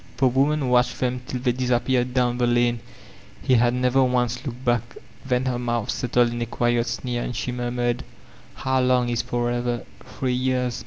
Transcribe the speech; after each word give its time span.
The 0.17 0.25
woman 0.27 0.69
watched 0.69 0.99
them 0.99 1.21
till 1.27 1.41
they 1.41 1.51
disappeared 1.51 2.15
down 2.15 2.39
the 2.39 2.47
lane; 2.47 2.79
he 3.43 3.53
had 3.53 3.75
never 3.75 4.03
once 4.03 4.43
looked 4.47 4.65
back. 4.65 4.97
Then 5.23 5.45
her 5.45 5.59
moadi 5.59 5.91
settled 5.91 6.31
in 6.31 6.41
a 6.41 6.47
quiet 6.47 6.87
sneer 6.87 7.21
and 7.21 7.35
she 7.35 7.51
murmured: 7.51 8.03
^How 8.57 8.81
Umg 8.81 9.11
is 9.11 9.21
'forever'? 9.21 9.83
Three 10.03 10.33
years.' 10.33 10.79